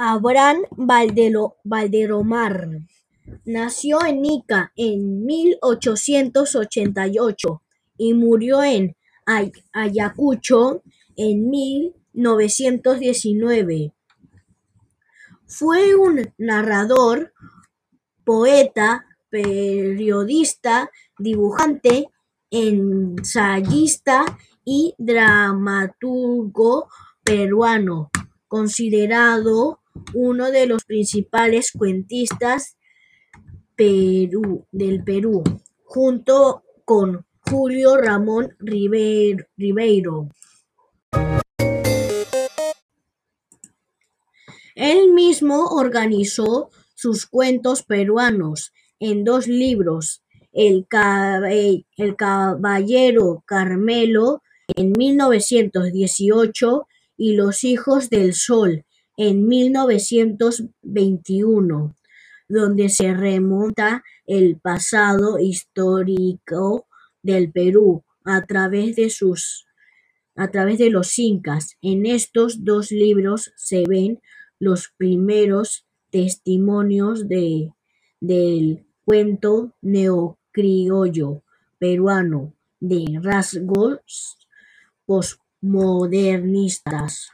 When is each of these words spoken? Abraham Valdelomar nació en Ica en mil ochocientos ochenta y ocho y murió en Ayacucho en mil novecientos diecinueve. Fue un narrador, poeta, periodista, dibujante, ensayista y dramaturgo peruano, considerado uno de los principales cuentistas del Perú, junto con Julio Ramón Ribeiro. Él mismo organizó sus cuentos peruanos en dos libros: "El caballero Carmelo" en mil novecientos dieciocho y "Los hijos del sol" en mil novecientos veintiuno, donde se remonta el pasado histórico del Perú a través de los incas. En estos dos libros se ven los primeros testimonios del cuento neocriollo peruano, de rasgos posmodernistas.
Abraham 0.00 0.58
Valdelomar 1.64 2.68
nació 3.44 4.04
en 4.04 4.24
Ica 4.24 4.72
en 4.76 5.24
mil 5.26 5.58
ochocientos 5.60 6.54
ochenta 6.54 7.08
y 7.08 7.18
ocho 7.18 7.62
y 7.96 8.14
murió 8.14 8.62
en 8.62 8.96
Ayacucho 9.72 10.82
en 11.16 11.50
mil 11.50 11.96
novecientos 12.12 13.00
diecinueve. 13.00 13.92
Fue 15.46 15.96
un 15.96 16.32
narrador, 16.38 17.32
poeta, 18.24 19.04
periodista, 19.30 20.90
dibujante, 21.18 22.08
ensayista 22.50 24.24
y 24.64 24.94
dramaturgo 24.98 26.88
peruano, 27.24 28.10
considerado 28.48 29.80
uno 30.14 30.50
de 30.50 30.66
los 30.66 30.84
principales 30.84 31.70
cuentistas 31.72 32.76
del 33.76 35.04
Perú, 35.04 35.44
junto 35.84 36.64
con 36.84 37.24
Julio 37.48 37.96
Ramón 37.96 38.56
Ribeiro. 38.58 40.28
Él 44.74 45.12
mismo 45.12 45.66
organizó 45.68 46.70
sus 46.94 47.26
cuentos 47.26 47.82
peruanos 47.82 48.72
en 48.98 49.24
dos 49.24 49.46
libros: 49.46 50.22
"El 50.52 50.86
caballero 52.16 53.44
Carmelo" 53.46 54.42
en 54.74 54.92
mil 54.92 55.16
novecientos 55.16 55.92
dieciocho 55.92 56.86
y 57.18 57.34
"Los 57.34 57.64
hijos 57.64 58.08
del 58.08 58.32
sol" 58.32 58.86
en 59.18 59.46
mil 59.46 59.72
novecientos 59.72 60.62
veintiuno, 60.80 61.96
donde 62.48 62.88
se 62.88 63.12
remonta 63.12 64.02
el 64.24 64.58
pasado 64.58 65.38
histórico 65.38 66.86
del 67.22 67.52
Perú 67.52 68.04
a 68.24 68.46
través 68.46 68.96
de 68.96 70.90
los 70.90 71.18
incas. 71.18 71.76
En 71.82 72.06
estos 72.06 72.64
dos 72.64 72.90
libros 72.90 73.52
se 73.56 73.84
ven 73.86 74.20
los 74.60 74.88
primeros 74.96 75.84
testimonios 76.10 77.26
del 77.28 78.86
cuento 79.04 79.74
neocriollo 79.82 81.42
peruano, 81.78 82.54
de 82.80 83.18
rasgos 83.20 84.38
posmodernistas. 85.60 87.30